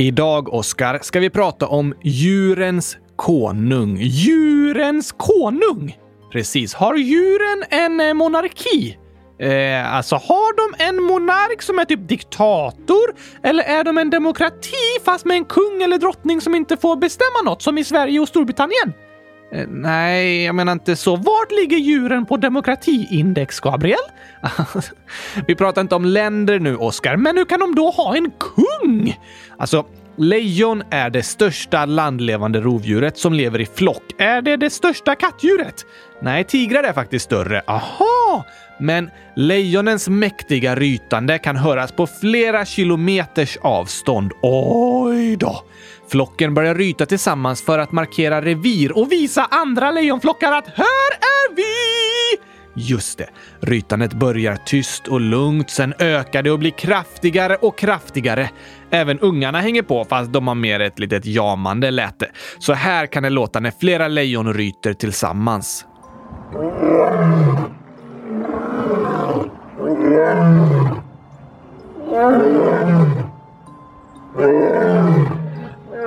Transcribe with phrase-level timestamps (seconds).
[0.00, 3.96] Idag, Oskar, ska vi prata om djurens konung.
[4.00, 5.96] Djurens konung!
[6.32, 6.74] Precis.
[6.74, 8.98] Har djuren en eh, monarki?
[9.40, 13.14] Eh, alltså, har de en monark som är typ diktator?
[13.42, 17.50] Eller är de en demokrati fast med en kung eller drottning som inte får bestämma
[17.50, 18.92] något, som i Sverige och Storbritannien?
[19.52, 21.16] Eh, nej, jag menar inte så.
[21.16, 23.98] Vart ligger djuren på demokratiindex, Gabriel?
[25.46, 29.18] Vi pratar inte om länder nu, Oscar, men hur kan de då ha en kung?
[29.58, 34.02] Alltså, lejon är det största landlevande rovdjuret som lever i flock.
[34.18, 35.86] Är det det största kattdjuret?
[36.22, 37.62] Nej, tigrar är faktiskt större.
[37.66, 38.44] Aha!
[38.80, 44.32] Men lejonens mäktiga rytande kan höras på flera kilometers avstånd.
[44.42, 45.64] Oj då!
[46.10, 51.56] Flocken börjar ryta tillsammans för att markera revir och visa andra lejonflockar att här är
[51.56, 51.64] vi!
[52.74, 53.28] Just det.
[53.60, 58.50] Rytandet börjar tyst och lugnt, sen ökar det och blir kraftigare och kraftigare.
[58.90, 62.30] Även ungarna hänger på, fast de har mer ett litet jamande läte.
[62.58, 65.84] Så här kan det låta när flera lejon ryter tillsammans.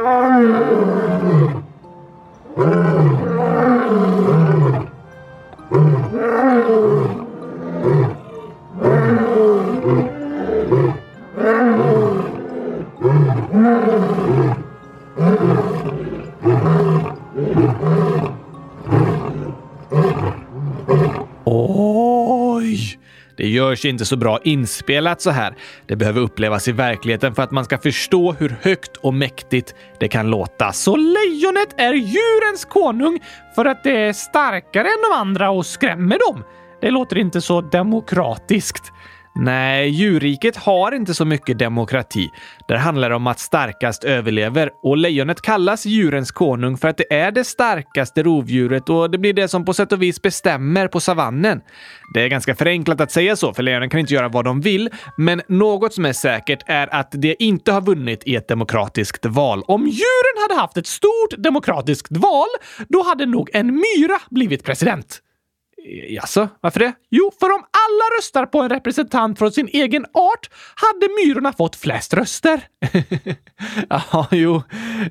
[0.04, 0.42] Oj!
[23.72, 25.54] Görs inte så bra inspelat så här.
[25.88, 30.08] Det behöver upplevas i verkligheten för att man ska förstå hur högt och mäktigt det
[30.08, 30.72] kan låta.
[30.72, 33.20] Så lejonet är djurens konung
[33.56, 36.44] för att det är starkare än de andra och skrämmer dem.
[36.82, 38.92] Det låter inte så demokratiskt.
[39.36, 42.30] Nej, djurriket har inte så mycket demokrati.
[42.68, 47.14] Där handlar det om att starkast överlever och lejonet kallas djurens konung för att det
[47.14, 51.00] är det starkaste rovdjuret och det blir det som på sätt och vis bestämmer på
[51.00, 51.62] savannen.
[52.14, 54.90] Det är ganska förenklat att säga så, för lejonen kan inte göra vad de vill,
[55.18, 59.64] men något som är säkert är att det inte har vunnit i ett demokratiskt val.
[59.68, 62.50] Om djuren hade haft ett stort demokratiskt val,
[62.88, 65.22] då hade nog en myra blivit president.
[65.84, 66.94] Jaså, varför det?
[67.10, 71.76] Jo, för om alla röstar på en representant från sin egen art hade myrorna fått
[71.76, 72.62] flest röster.
[73.90, 74.64] ja, jo,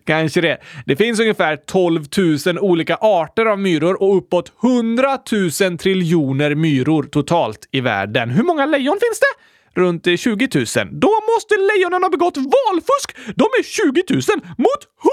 [0.05, 0.59] kanske det.
[0.87, 2.05] Det finns ungefär 12
[2.47, 5.19] 000 olika arter av myror och uppåt 100
[5.61, 8.31] 000 triljoner myror totalt i världen.
[8.31, 9.81] Hur många lejon finns det?
[9.81, 10.67] Runt 20 000.
[10.93, 13.17] Då måste lejonen ha begått valfusk!
[13.37, 14.21] De är 20 000
[14.59, 15.11] mot 100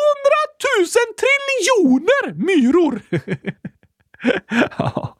[0.79, 0.87] 000
[1.21, 3.01] triljoner myror!
[4.77, 5.16] ja.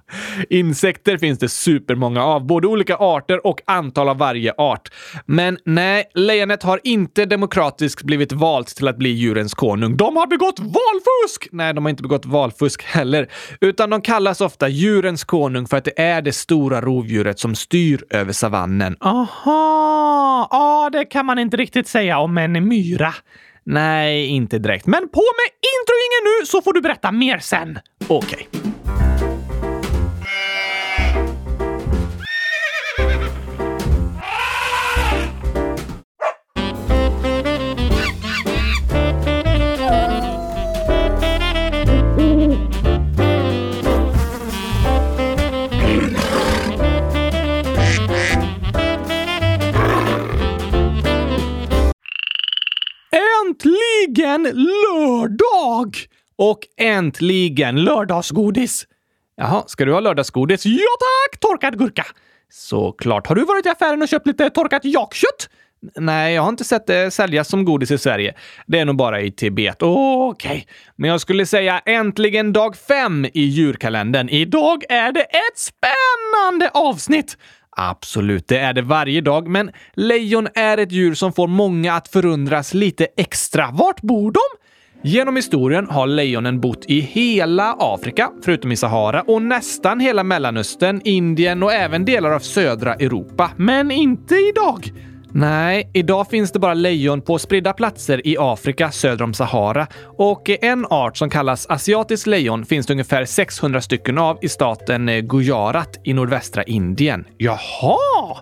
[0.50, 4.90] Insekter finns det supermånga av, både olika arter och antal av varje art.
[5.26, 9.98] Men nej, lejonet har inte demokratiskt blivit valt till att bli djurens konung.
[9.98, 11.48] De har begått valfusk!
[11.52, 13.28] Nej, de har inte begått valfusk heller,
[13.62, 18.04] utan de kallas ofta djurens konung för att det är det stora rovdjuret som styr
[18.10, 18.98] över savannen.
[19.00, 20.48] Aha!
[20.52, 23.14] Ja, det kan man inte riktigt säga om en myra.
[23.64, 24.86] Nej, inte direkt.
[24.86, 27.80] Men på med introingen nu så får du berätta mer sen.
[28.08, 28.48] Okej.
[28.52, 28.72] Okay.
[54.54, 55.96] Lördag!
[56.36, 58.88] Och äntligen lördagsgodis!
[59.36, 60.66] Jaha, ska du ha lördagsgodis?
[60.66, 61.40] Ja tack!
[61.40, 62.06] Torkad gurka!
[62.50, 63.28] Såklart.
[63.28, 65.50] Har du varit i affären och köpt lite torkat jakkött?
[65.96, 68.34] Nej, jag har inte sett det säljas som godis i Sverige.
[68.68, 69.82] Det är nog bara i Tibet.
[69.82, 70.64] Okej, okay.
[70.96, 74.30] men jag skulle säga äntligen dag fem i djurkalendern.
[74.30, 77.38] Idag är det ett spännande avsnitt!
[77.80, 82.08] Absolut, det är det varje dag, men lejon är ett djur som får många att
[82.08, 83.70] förundras lite extra.
[83.74, 84.40] Vart bor de?
[85.10, 91.02] Genom historien har lejonen bott i hela Afrika, förutom i Sahara, och nästan hela Mellanöstern,
[91.04, 93.52] Indien och även delar av södra Europa.
[93.58, 94.92] Men inte idag!
[95.40, 99.88] Nej, idag finns det bara lejon på spridda platser i Afrika söder om Sahara
[100.18, 105.28] och en art som kallas asiatisk lejon finns det ungefär 600 stycken av i staten
[105.28, 107.26] Gujarat i nordvästra Indien.
[107.38, 108.38] Jaha!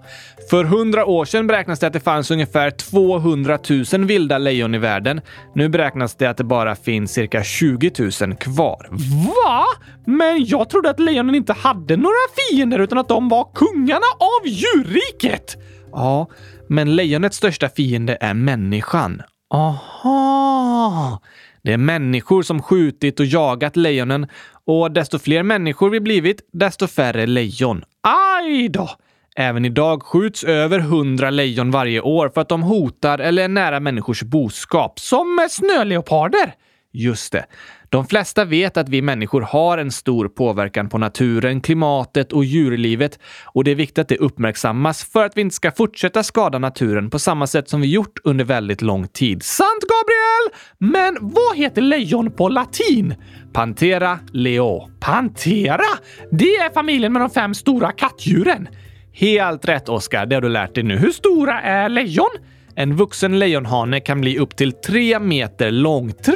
[0.49, 3.59] För hundra år sedan beräknas det att det fanns ungefär 200
[3.93, 5.21] 000 vilda lejon i världen.
[5.55, 8.87] Nu beräknas det att det bara finns cirka 20 000 kvar.
[9.25, 9.65] Va?
[10.05, 14.47] Men jag trodde att lejonen inte hade några fiender utan att de var kungarna av
[14.47, 15.57] djurriket!
[15.91, 16.27] Ja,
[16.67, 19.21] men lejonets största fiende är människan.
[19.53, 21.21] Aha!
[21.63, 24.27] Det är människor som skjutit och jagat lejonen
[24.65, 27.83] och desto fler människor vi blivit, desto färre lejon.
[28.01, 28.89] Aj då!
[29.37, 33.79] Även idag skjuts över hundra lejon varje år för att de hotar eller är nära
[33.79, 36.53] människors boskap, som snöleoparder.
[36.93, 37.45] Just det.
[37.89, 43.19] De flesta vet att vi människor har en stor påverkan på naturen, klimatet och djurlivet
[43.45, 47.09] och det är viktigt att det uppmärksammas för att vi inte ska fortsätta skada naturen
[47.09, 49.43] på samma sätt som vi gjort under väldigt lång tid.
[49.43, 50.59] Sant, Gabriel!
[50.77, 53.15] Men vad heter lejon på latin?
[53.53, 54.89] Pantera leo.
[54.99, 55.99] Pantera!
[56.31, 58.67] Det är familjen med de fem stora kattdjuren.
[59.17, 60.25] Helt rätt, Oskar.
[60.25, 60.97] Det har du lärt dig nu.
[60.97, 62.29] Hur stora är lejon?
[62.75, 66.13] En vuxen lejonhane kan bli upp till tre meter lång.
[66.13, 66.35] Tre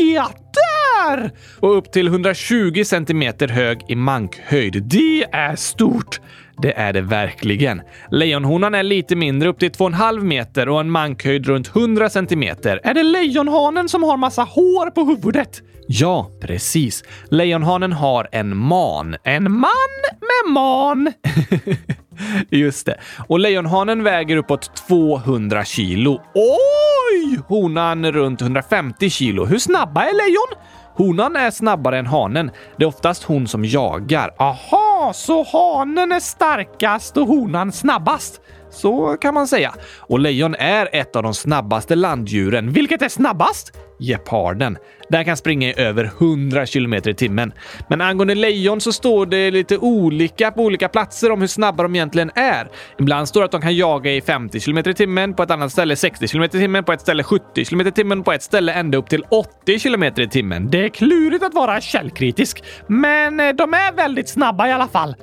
[0.00, 1.30] meter!
[1.60, 4.82] Och upp till 120 centimeter hög i mankhöjd.
[4.82, 6.20] Det är stort!
[6.58, 7.82] Det är det verkligen.
[8.10, 12.80] Lejonhonan är lite mindre, upp till 2,5 meter och en mankhöjd runt 100 centimeter.
[12.84, 15.62] Är det lejonhanen som har massa hår på huvudet?
[15.86, 17.04] Ja, precis.
[17.30, 19.16] Lejonhanen har en man.
[19.24, 19.70] En man
[20.20, 21.12] med man!
[22.50, 22.96] Just det.
[23.28, 26.20] Och lejonhanen väger uppåt 200 kilo.
[26.34, 27.38] Oj!
[27.48, 29.44] Honan runt 150 kilo.
[29.44, 30.64] Hur snabba är lejon?
[30.96, 32.50] Honan är snabbare än hanen.
[32.76, 34.34] Det är oftast hon som jagar.
[34.38, 34.83] Aha,
[35.14, 38.40] så hanen är starkast och honan snabbast?
[38.74, 39.74] Så kan man säga.
[39.98, 42.72] Och lejon är ett av de snabbaste landdjuren.
[42.72, 43.72] Vilket är snabbast?
[43.98, 44.78] Geparden.
[45.08, 47.52] Den kan springa i över 100 km i timmen.
[47.88, 51.94] Men angående lejon så står det lite olika på olika platser om hur snabba de
[51.94, 52.68] egentligen är.
[52.98, 55.72] Ibland står det att de kan jaga i 50 km i timmen, på ett annat
[55.72, 58.72] ställe 60 km i timmen, på ett ställe 70 km i timmen, på ett ställe
[58.72, 60.70] ända upp till 80 km i timmen.
[60.70, 65.16] Det är klurigt att vara källkritisk, men eh, de är väldigt snabba i alla fall.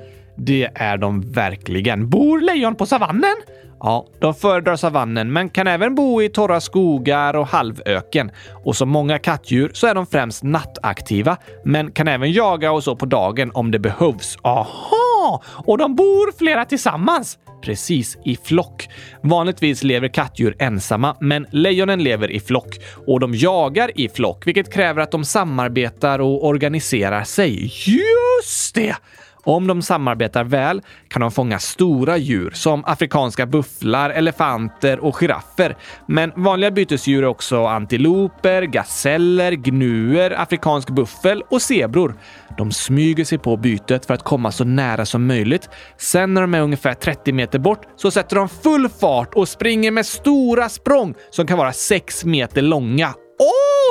[0.46, 2.10] Det är de verkligen.
[2.10, 3.36] Bor lejon på savannen?
[3.80, 8.32] Ja, de föredrar savannen men kan även bo i torra skogar och halvöken.
[8.66, 12.96] Och som många kattdjur så är de främst nattaktiva, men kan även jaga och så
[12.96, 14.38] på dagen om det behövs.
[14.44, 15.44] Aha!
[15.66, 17.38] Och de bor flera tillsammans?
[17.62, 18.90] Precis, i flock.
[19.24, 24.74] Vanligtvis lever kattdjur ensamma, men lejonen lever i flock och de jagar i flock, vilket
[24.74, 27.72] kräver att de samarbetar och organiserar sig.
[27.86, 28.96] Just det!
[29.44, 35.76] Om de samarbetar väl kan de fånga stora djur som afrikanska bufflar, elefanter och giraffer.
[36.08, 42.16] Men vanliga bytesdjur är också antiloper, gaseller, gnuer, afrikansk buffel och zebror.
[42.58, 45.70] De smyger sig på bytet för att komma så nära som möjligt.
[45.98, 49.92] Sen när de är ungefär 30 meter bort så sätter de full fart och springer
[49.92, 53.14] med stora språng som kan vara 6 meter långa.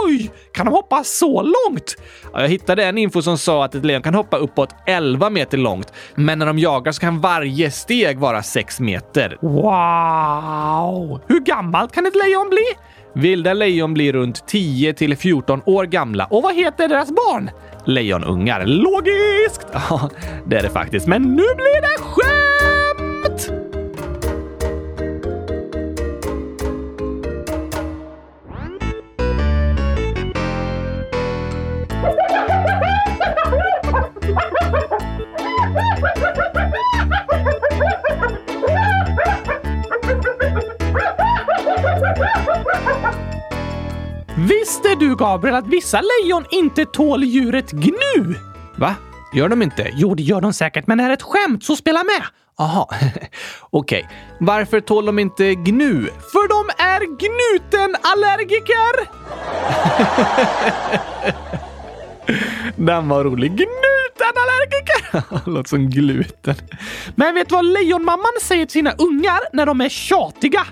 [0.06, 0.30] Oj!
[0.52, 1.96] Kan de hoppa så långt?
[2.32, 5.92] jag hittade en info som sa att ett lejon kan hoppa uppåt 11 meter långt,
[6.14, 9.38] men när de jagar så kan varje steg vara 6 meter.
[9.40, 11.20] Wow!
[11.28, 12.64] Hur gammalt kan ett lejon bli?
[13.14, 16.24] Vilda lejon blir runt 10 till 14 år gamla.
[16.24, 17.50] Och vad heter deras barn?
[17.84, 18.66] Lejonungar.
[18.66, 19.66] Logiskt!
[19.90, 20.10] Ja,
[20.46, 21.06] det är det faktiskt.
[21.06, 22.69] Men nu blir det skämt!
[45.00, 48.34] Du, Gabriel, att vissa lejon inte tål djuret gnu?
[48.76, 48.94] Va?
[49.32, 49.90] Gör de inte?
[49.94, 52.22] Jo, det gör de säkert, men det är ett skämt, så spela med!
[52.58, 52.88] Aha,
[53.70, 53.70] okej.
[53.70, 54.02] Okay.
[54.40, 56.04] Varför tål de inte gnu?
[56.04, 59.08] För de är gnutenallergiker!
[62.76, 63.50] Den var rolig.
[63.50, 65.40] Gnutenallergiker!
[65.50, 66.54] Låter som gluten.
[67.14, 70.66] Men vet du vad lejonmamman säger till sina ungar när de är tjatiga?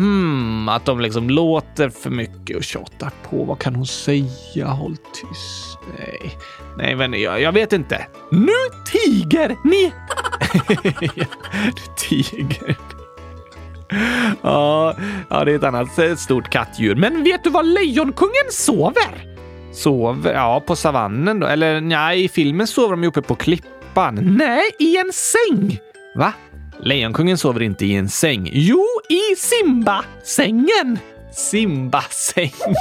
[0.00, 3.44] Hmm, att de liksom låter för mycket och tjatar på.
[3.44, 4.66] Vad kan hon säga?
[4.66, 5.78] Håll tyst.
[5.98, 6.38] Nej,
[6.78, 8.06] nej, men jag, jag vet inte.
[8.30, 8.52] Nu
[8.92, 9.92] tiger ni!
[11.74, 12.76] du tiger.
[14.42, 14.96] Ja,
[15.30, 16.94] ja, det är ett annat stort kattdjur.
[16.94, 19.36] Men vet du var lejonkungen sover?
[19.72, 20.34] Sover?
[20.34, 21.46] Ja, på savannen då?
[21.46, 24.36] Eller nej, i filmen sover de ju uppe på klippan.
[24.38, 25.78] Nej, i en säng!
[26.14, 26.32] Va?
[26.82, 28.50] Lejonkungen sover inte i en säng.
[28.52, 30.98] Jo, i Simba-sängen!
[31.32, 32.74] Simba-sängen.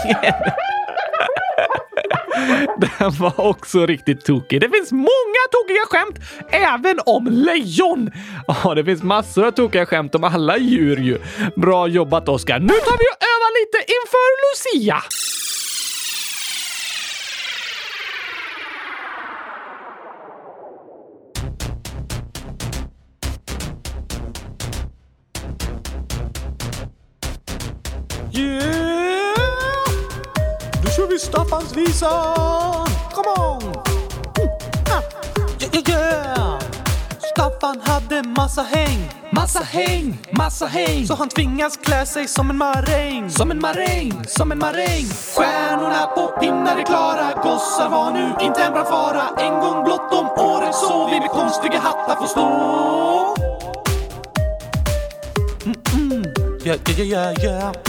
[2.99, 4.61] Den var också riktigt tokig.
[4.61, 8.11] Det finns många tokiga skämt även om lejon.
[8.47, 11.17] Ja, det finns massor av tokiga skämt om alla djur ju.
[11.55, 12.59] Bra jobbat Oskar.
[12.59, 15.03] Nu tar vi och övar lite inför Lucia.
[28.39, 29.35] Yeah!
[30.83, 32.09] Då kör vi Staffans visa!
[33.13, 33.63] Come on!
[33.63, 34.49] Mm.
[34.91, 35.01] Ah.
[35.59, 36.59] Yeah, yeah, yeah!
[37.33, 42.57] Staffan hade massa häng Massa häng, massa häng Så han tvingas klä sig som en
[42.57, 45.05] maräng Som en maräng, som en maräng
[45.35, 50.45] Stjärnorna på pinnar är klara Gossar var nu inte en fara En gång blott om
[50.45, 52.45] året så vi med konstiga hattar får stå
[55.65, 56.09] mm -mm.
[56.65, 57.88] Yeah, yeah, yeah, yeah.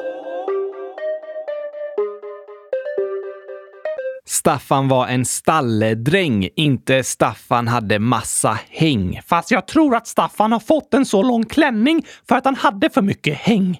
[4.41, 9.21] Staffan var en stalledräng, inte Staffan hade massa häng.
[9.27, 12.89] Fast jag tror att Staffan har fått en så lång klänning för att han hade
[12.89, 13.79] för mycket häng.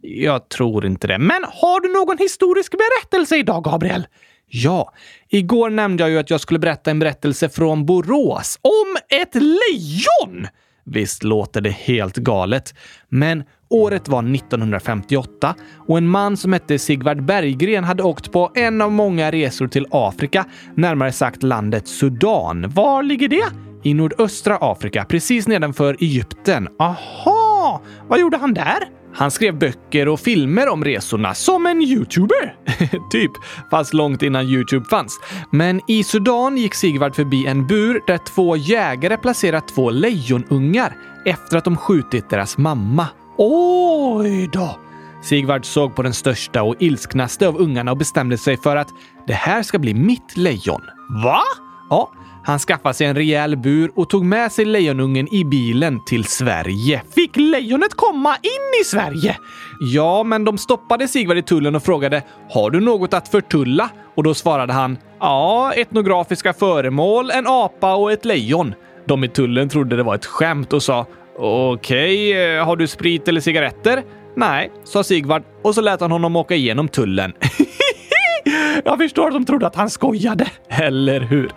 [0.00, 1.18] Jag tror inte det.
[1.18, 4.06] Men har du någon historisk berättelse idag, Gabriel?
[4.46, 4.92] Ja,
[5.28, 10.46] igår nämnde jag ju att jag skulle berätta en berättelse från Borås om ett lejon!
[10.84, 12.74] Visst låter det helt galet,
[13.08, 15.54] men året var 1958
[15.88, 19.86] och en man som hette Sigvard Berggren hade åkt på en av många resor till
[19.90, 22.68] Afrika, närmare sagt landet Sudan.
[22.68, 23.71] Var ligger det?
[23.82, 26.68] I nordöstra Afrika, precis nedanför Egypten.
[26.78, 27.80] Aha!
[28.08, 28.78] Vad gjorde han där?
[29.14, 32.56] Han skrev böcker och filmer om resorna som en youtuber.
[33.10, 33.30] typ,
[33.70, 35.20] fast långt innan Youtube fanns.
[35.50, 41.56] Men i Sudan gick Sigvard förbi en bur där två jägare placerat två lejonungar efter
[41.56, 43.06] att de skjutit deras mamma.
[43.36, 44.78] Oj då!
[45.22, 48.88] Sigvard såg på den största och ilsknaste av ungarna och bestämde sig för att
[49.26, 50.82] det här ska bli mitt lejon.
[51.24, 51.42] Va?
[51.90, 52.12] Ja,
[52.44, 57.02] han skaffade sig en rejäl bur och tog med sig lejonungen i bilen till Sverige.
[57.14, 59.36] Fick lejonet komma in i Sverige?
[59.80, 64.22] Ja, men de stoppade Sigvard i tullen och frågade “Har du något att förtulla?” och
[64.22, 68.74] då svarade han “Ja, etnografiska föremål, en apa och ett lejon”.
[69.06, 71.06] De i tullen trodde det var ett skämt och sa
[71.38, 74.02] “Okej, okay, har du sprit eller cigaretter?”
[74.36, 77.32] Nej, sa Sigvard och så lät han honom åka igenom tullen.
[78.84, 81.52] Jag förstår att de trodde att han skojade, eller hur?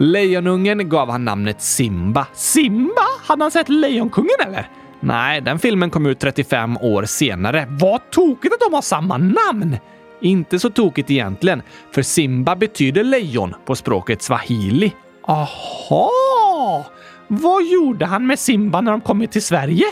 [0.00, 2.26] Lejonungen gav han namnet Simba.
[2.32, 3.02] Simba?
[3.26, 4.68] Hade han sett Lejonkungen eller?
[5.00, 7.66] Nej, den filmen kom ut 35 år senare.
[7.70, 9.76] Vad tokigt att de har samma namn!
[10.20, 14.92] Inte så tokigt egentligen, för Simba betyder lejon på språket swahili.
[15.22, 16.84] Aha!
[17.28, 19.84] Vad gjorde han med Simba när de kom till Sverige?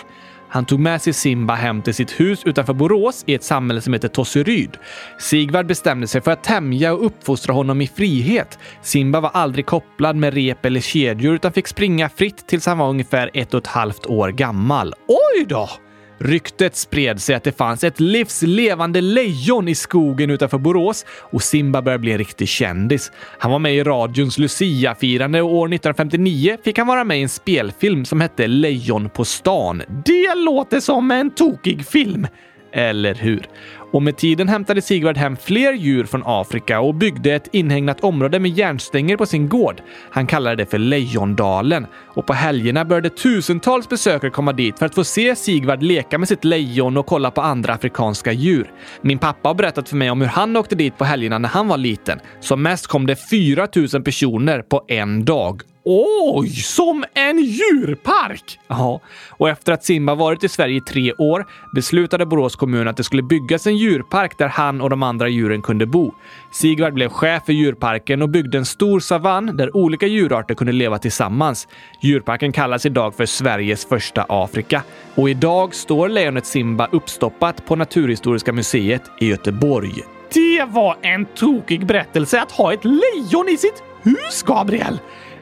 [0.48, 3.92] Han tog med sig Simba hem till sitt hus utanför Borås i ett samhälle som
[3.92, 4.76] heter Tosseryd.
[5.18, 8.58] Sigvard bestämde sig för att tämja och uppfostra honom i frihet.
[8.82, 12.88] Simba var aldrig kopplad med rep eller kedjor utan fick springa fritt tills han var
[12.88, 14.94] ungefär ett och ett halvt år gammal.
[15.08, 15.68] Oj då!
[16.18, 21.82] Ryktet spred sig att det fanns ett livslevande lejon i skogen utanför Borås och Simba
[21.82, 23.12] började bli en riktig kändis.
[23.38, 27.28] Han var med i radions Lucia-firande och år 1959 fick han vara med i en
[27.28, 29.82] spelfilm som hette Lejon på stan.
[30.04, 32.26] Det låter som en tokig film!
[32.72, 33.48] Eller hur?
[33.90, 38.40] Och med tiden hämtade Sigvard hem fler djur från Afrika och byggde ett inhägnat område
[38.40, 39.82] med järnstänger på sin gård.
[40.10, 44.94] Han kallade det för Lejondalen och på helgerna började tusentals besökare komma dit för att
[44.94, 48.72] få se Sigvard leka med sitt lejon och kolla på andra afrikanska djur.
[49.00, 51.68] Min pappa har berättat för mig om hur han åkte dit på helgerna när han
[51.68, 52.20] var liten.
[52.40, 55.62] Som mest kom det 4 000 personer på en dag.
[55.90, 58.58] Oj, som en djurpark!
[58.68, 62.96] Ja, och efter att Simba varit i Sverige i tre år beslutade Borås kommun att
[62.96, 66.14] det skulle byggas en djurpark där han och de andra djuren kunde bo.
[66.50, 70.98] Sigvard blev chef för djurparken och byggde en stor savann där olika djurarter kunde leva
[70.98, 71.68] tillsammans.
[72.00, 74.82] Djurparken kallas idag för Sveriges första Afrika
[75.14, 79.94] och idag står lejonet Simba uppstoppat på Naturhistoriska museet i Göteborg.
[80.32, 84.98] Det var en tokig berättelse att ha ett lejon i sitt hus, Gabriel!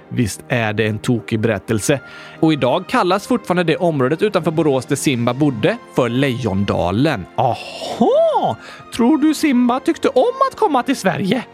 [0.09, 2.01] Visst är det en tokig berättelse.
[2.41, 7.27] Och idag kallas fortfarande det området utanför Borås där Simba bodde för Lejondalen.
[7.37, 8.57] Aha!
[8.95, 11.45] Tror du Simba tyckte om att komma till Sverige?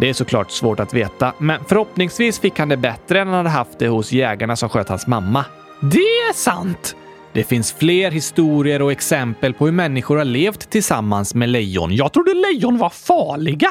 [0.00, 3.48] Det är såklart svårt att veta, men förhoppningsvis fick han det bättre än han hade
[3.48, 5.44] haft det hos jägarna som sköt hans mamma.
[5.80, 6.96] Det är sant!
[7.32, 11.94] Det finns fler historier och exempel på hur människor har levt tillsammans med lejon.
[11.94, 13.70] Jag trodde lejon var farliga!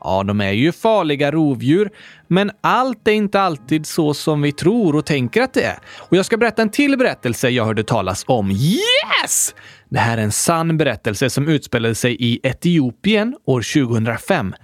[0.00, 1.90] Ja, de är ju farliga rovdjur,
[2.28, 5.78] men allt är inte alltid så som vi tror och tänker att det är.
[5.98, 8.50] Och jag ska berätta en till berättelse jag hörde talas om.
[8.50, 9.54] Yes!
[9.88, 14.54] Det här är en sann berättelse som utspelade sig i Etiopien år 2005.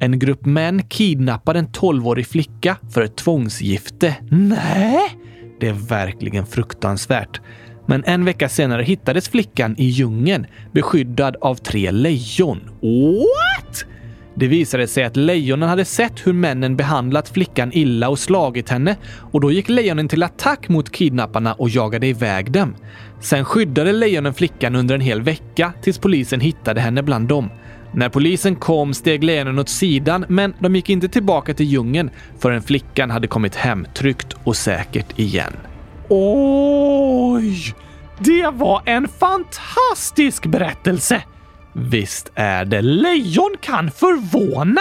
[0.00, 4.16] En grupp män kidnappade en 12-årig flicka för ett tvångsgifte.
[4.30, 5.18] Nej!
[5.60, 7.40] Det är verkligen fruktansvärt.
[7.86, 12.60] Men en vecka senare hittades flickan i djungeln beskyddad av tre lejon.
[12.80, 13.86] What?
[14.38, 18.96] Det visade sig att lejonen hade sett hur männen behandlat flickan illa och slagit henne
[19.32, 22.74] och då gick lejonen till attack mot kidnapparna och jagade iväg dem.
[23.20, 27.50] Sen skyddade lejonen flickan under en hel vecka tills polisen hittade henne bland dem.
[27.92, 32.62] När polisen kom steg lejonen åt sidan, men de gick inte tillbaka till djungeln förrän
[32.62, 35.52] flickan hade kommit hem tryggt och säkert igen.
[36.08, 37.74] Oj!
[38.18, 41.22] Det var en fantastisk berättelse!
[41.78, 42.82] Visst är det.
[42.82, 44.80] Lejon kan förvåna!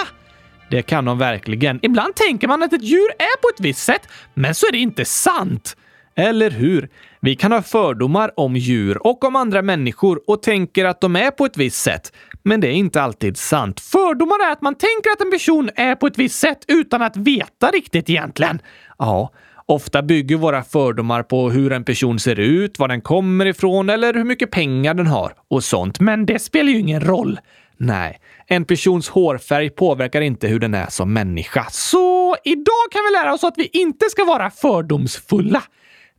[0.69, 1.79] Det kan de verkligen.
[1.81, 4.77] Ibland tänker man att ett djur är på ett visst sätt, men så är det
[4.77, 5.77] inte sant.
[6.15, 6.89] Eller hur?
[7.19, 11.31] Vi kan ha fördomar om djur och om andra människor och tänker att de är
[11.31, 12.13] på ett visst sätt.
[12.43, 13.79] Men det är inte alltid sant.
[13.79, 17.17] Fördomar är att man tänker att en person är på ett visst sätt utan att
[17.17, 18.59] veta riktigt egentligen.
[18.97, 19.31] Ja,
[19.67, 24.13] Ofta bygger våra fördomar på hur en person ser ut, var den kommer ifrån eller
[24.13, 25.99] hur mycket pengar den har och sånt.
[25.99, 27.39] Men det spelar ju ingen roll.
[27.77, 31.65] Nej, en persons hårfärg påverkar inte hur den är som människa.
[31.69, 35.63] Så idag kan vi lära oss att vi inte ska vara fördomsfulla.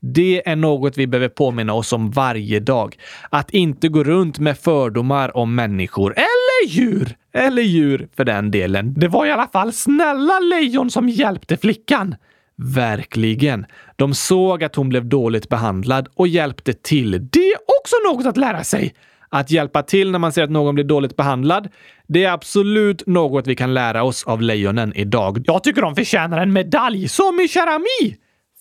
[0.01, 2.97] Det är något vi behöver påminna oss om varje dag.
[3.31, 7.17] Att inte gå runt med fördomar om människor eller djur.
[7.33, 8.95] Eller djur för den delen.
[8.95, 12.15] Det var i alla fall snälla lejon som hjälpte flickan.
[12.59, 13.67] Verkligen.
[13.97, 17.11] De såg att hon blev dåligt behandlad och hjälpte till.
[17.11, 18.95] Det är också något att lära sig.
[19.29, 21.69] Att hjälpa till när man ser att någon blir dåligt behandlad,
[22.07, 25.45] det är absolut något vi kan lära oss av lejonen idag.
[25.47, 28.17] Jag tycker de förtjänar en medalj, som i kerami!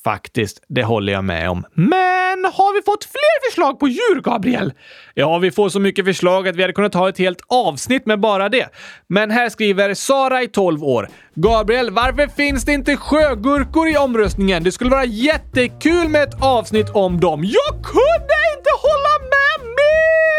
[0.06, 1.66] Faktiskt, det håller jag med om.
[1.74, 4.74] Men har vi fått fler förslag på djur, Gabriel?
[5.14, 8.20] Ja, vi får så mycket förslag att vi hade kunnat ha ett helt avsnitt med
[8.20, 8.70] bara det.
[9.08, 11.10] Men här skriver Sara i 12 år.
[11.36, 14.64] Gabriel, varför finns det inte sjögurkor i omröstningen?
[14.64, 17.44] Det skulle vara jättekul med ett avsnitt om dem.
[17.44, 20.35] Jag kunde inte hålla med mer!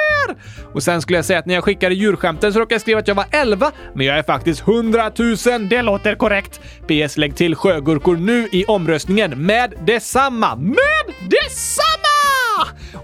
[0.72, 3.08] Och sen skulle jag säga att när jag skickade djurskämten så råkade jag skriva att
[3.08, 5.68] jag var 11, men jag är faktiskt 100 000.
[5.68, 6.60] Det låter korrekt.
[6.86, 10.56] PS, lägg till sjögurkor nu i omröstningen med detsamma.
[10.56, 12.05] Med detsamma!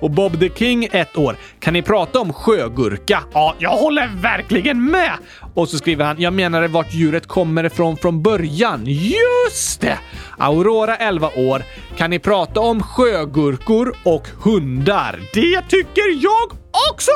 [0.01, 1.37] Och Bob the King, ett år.
[1.61, 3.23] Kan ni prata om sjögurka?
[3.33, 5.13] Ja, jag håller verkligen med!
[5.55, 8.83] Och så skriver han, jag menade vart djuret kommer ifrån från början.
[8.87, 9.99] Just det!
[10.39, 11.63] Aurora, 11 år.
[11.97, 15.21] Kan ni prata om sjögurkor och hundar?
[15.35, 16.59] Det tycker jag
[16.93, 17.11] också!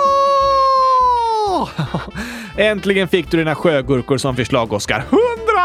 [2.57, 5.05] Äntligen fick du dina sjögurkor som förslag, Oskar.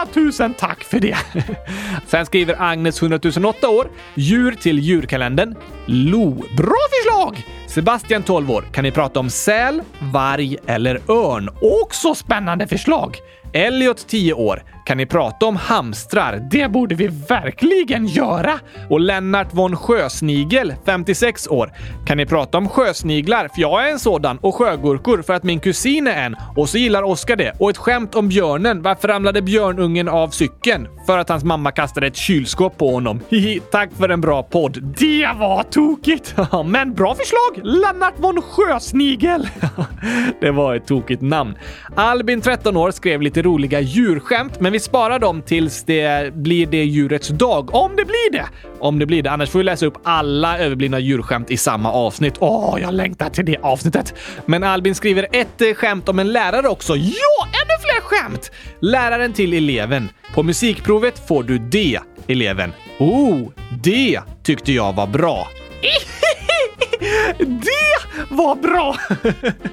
[0.06, 1.18] Tusen tack för det!
[2.08, 5.56] Sen skriver Agnes, 100 008 år, djur till djurkalendern.
[5.86, 6.32] Lo.
[6.58, 7.46] Bra förslag!
[7.68, 8.66] Sebastian, 12 år.
[8.72, 11.50] Kan ni prata om säl, varg eller örn?
[11.62, 13.18] Också spännande förslag!
[13.54, 14.64] Elliot, 10 år.
[14.86, 16.48] Kan ni prata om hamstrar?
[16.52, 18.60] Det borde vi verkligen göra!
[18.90, 21.72] Och Lennart von Sjösnigel, 56 år.
[22.06, 23.48] Kan ni prata om sjösniglar?
[23.56, 24.38] För jag är en sådan.
[24.38, 26.36] Och sjögurkor för att min kusin är en.
[26.56, 27.54] Och så gillar Oskar det.
[27.60, 28.82] Och ett skämt om björnen.
[28.82, 30.88] Varför ramlade björnungen av cykeln?
[31.06, 33.20] För att hans mamma kastade ett kylskåp på honom.
[33.30, 34.96] Hihi, tack för en bra podd.
[34.98, 36.36] Det var tokigt!
[36.66, 37.66] Men bra förslag!
[37.68, 39.48] Lennart von Sjösnigel!
[40.42, 41.58] det var ett tokigt namn.
[41.96, 46.84] Albin, 13 år, skrev lite roliga djurskämt, men vi sparar dem tills det blir det
[46.84, 47.76] djurets dag.
[47.76, 48.46] Om det blir det!
[48.80, 49.32] Om det blir det.
[49.32, 52.34] Annars får vi läsa upp alla överblivna djurskämt i samma avsnitt.
[52.40, 54.14] Åh, jag längtar till det avsnittet!
[54.46, 56.96] Men Albin skriver ett eh, skämt om en lärare också.
[56.96, 58.52] Ja, ännu fler skämt!
[58.80, 60.10] Läraren till eleven.
[60.34, 62.74] På musikprovet får du D, eleven.
[63.00, 63.50] Oh,
[63.84, 65.48] det tyckte jag var bra.
[67.38, 68.96] Det var bra!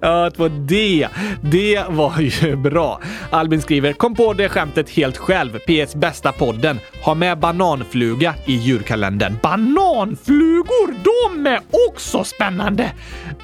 [0.00, 1.08] ja, det var det.
[1.42, 3.00] Det var ju bra.
[3.30, 5.58] Albin skriver, kom på det skämtet helt själv.
[5.58, 6.78] PS bästa podden.
[7.04, 9.36] Ha med bananfluga i djurkalendern.
[9.42, 10.94] Bananflugor!
[11.04, 12.92] De är också spännande!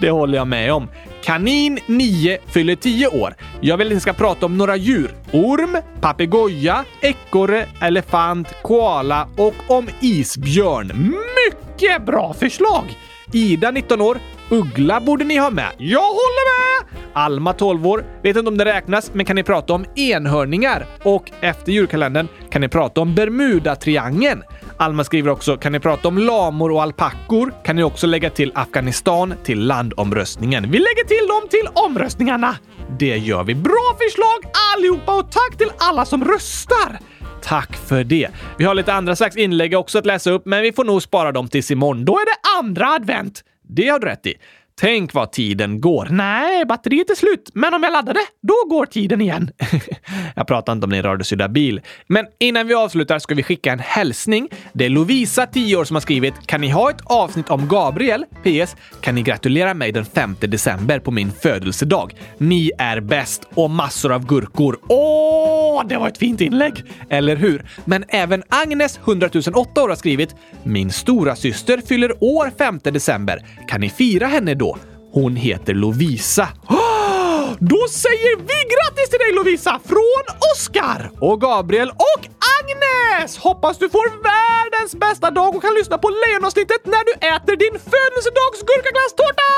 [0.00, 0.88] Det håller jag med om.
[1.22, 3.35] Kanin 9 fyller 10 år.
[3.61, 5.11] Jag vill att ni ska prata om några djur.
[5.33, 11.16] Orm, papegoja, ekorre, elefant, koala och om isbjörn.
[11.46, 12.85] Mycket bra förslag!
[13.33, 14.18] Ida, 19 år.
[14.53, 15.71] Uggla borde ni ha med.
[15.79, 17.01] Jag håller med!
[17.13, 18.05] Alma, 12 år.
[18.23, 20.87] Vet inte om det räknas, men kan ni prata om enhörningar?
[21.03, 24.43] Och efter julkalendern, kan ni prata om Bermuda-triangeln.
[24.77, 27.55] Alma skriver också, kan ni prata om lamor och alpackor?
[27.65, 30.71] Kan ni också lägga till Afghanistan till landomröstningen?
[30.71, 32.57] Vi lägger till dem till omröstningarna!
[32.99, 33.55] Det gör vi.
[33.55, 36.99] Bra förslag allihopa och tack till alla som röstar!
[37.43, 38.29] Tack för det.
[38.59, 41.33] Vi har lite andra slags inlägg också att läsa upp, men vi får nog spara
[41.33, 42.05] dem tills imorgon.
[42.05, 43.45] Då är det andra advent.
[43.74, 44.35] Det har du rätt i.
[44.81, 46.09] Tänk vad tiden går.
[46.11, 47.51] Nej, batteriet är slut.
[47.55, 49.51] Men om jag laddar det, då går tiden igen.
[50.35, 51.81] jag pratar inte om din radiostyrda bil.
[52.07, 54.49] Men innan vi avslutar ska vi skicka en hälsning.
[54.73, 58.25] Det är Lovisa, 10 år, som har skrivit “Kan ni ha ett avsnitt om Gabriel?
[58.43, 58.77] PS.
[59.01, 62.14] Kan ni gratulera mig den 5 december på min födelsedag?
[62.38, 64.79] Ni är bäst och massor av gurkor.
[64.88, 66.85] Åh, det var ett fint inlägg!
[67.11, 67.64] Eller hur?
[67.85, 73.47] Men även Agnes, 100 008 år, har skrivit “Min stora syster fyller år 5 december.
[73.69, 74.69] Kan ni fira henne då?
[75.12, 76.49] Hon heter Lovisa.
[77.59, 82.23] Då säger vi grattis till dig Lovisa från Oskar och Gabriel och
[82.59, 83.38] Agnes!
[83.38, 87.79] Hoppas du får världens bästa dag och kan lyssna på Lejonavsnittet när du äter din
[87.92, 89.51] födelsedags gurkaglasstårta!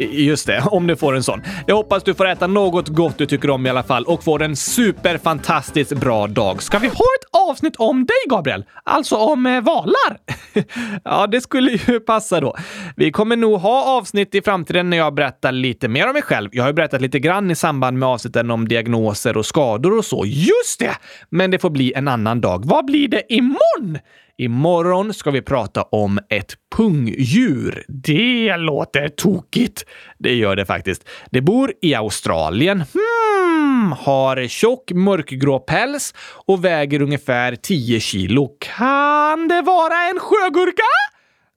[0.00, 1.42] Just det, om du får en sån.
[1.66, 4.42] Jag hoppas du får äta något gott du tycker om i alla fall och får
[4.42, 6.62] en superfantastiskt bra dag.
[6.62, 8.64] Ska vi ha ett avsnitt om dig, Gabriel?
[8.84, 10.18] Alltså om eh, valar?
[11.04, 12.56] ja, det skulle ju passa då.
[12.96, 16.48] Vi kommer nog ha avsnitt i framtiden när jag berättar lite mer om mig själv.
[16.52, 20.04] Jag har ju berättat lite grann i samband med avsnitten om diagnoser och skador och
[20.04, 20.24] så.
[20.26, 20.96] Just det!
[21.30, 22.62] Men det får bli en annan dag.
[22.64, 23.98] Vad blir det imorgon?
[24.40, 27.84] Imorgon ska vi prata om ett pungdjur.
[27.88, 29.84] Det låter tokigt.
[30.18, 31.08] Det gör det faktiskt.
[31.30, 32.84] Det bor i Australien.
[32.94, 36.14] Hmm, har tjock mörkgrå päls
[36.46, 38.48] och väger ungefär 10 kilo.
[38.60, 40.82] Kan det vara en sjögurka?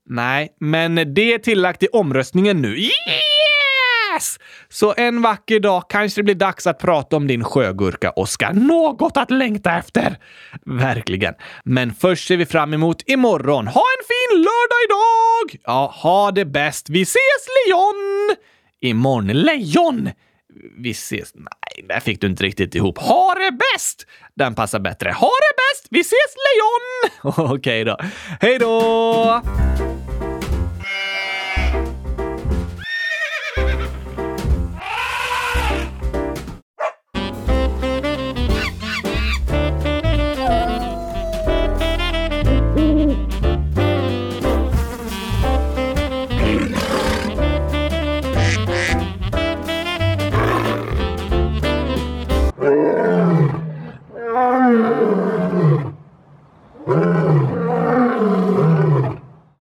[0.10, 2.78] Nej, men det är tillagt i omröstningen nu.
[4.14, 4.38] Yes!
[4.70, 8.54] Så en vacker dag kanske det blir dags att prata om din sjögurka, Oskar.
[8.54, 10.18] Något att längta efter!
[10.66, 11.34] Verkligen.
[11.64, 13.68] Men först ser vi fram emot imorgon.
[13.68, 15.62] Ha en fin lördag idag!
[15.64, 16.90] Ja, ha det bäst.
[16.90, 18.36] Vi ses, lejon!
[18.82, 20.10] Imorgon, lejon!
[20.78, 21.32] Vi ses...
[21.36, 22.98] Nej, där fick du inte riktigt ihop.
[22.98, 24.08] Ha det bäst!
[24.36, 25.12] Den passar bättre.
[25.12, 25.88] Ha det bäst!
[25.90, 27.54] Vi ses, lejon!
[27.56, 27.98] Okej då.
[28.42, 29.93] Hej då!